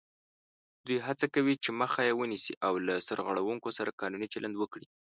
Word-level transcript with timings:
دوی 0.85 0.97
هڅه 1.07 1.25
کوي 1.35 1.53
چې 1.63 1.69
مخه 1.81 2.01
یې 2.07 2.13
ونیسي 2.15 2.53
او 2.67 2.73
له 2.85 2.93
سرغړوونکو 3.07 3.69
سره 3.77 3.95
قانوني 4.01 4.27
چلند 4.33 4.55
وکړي 4.57 4.87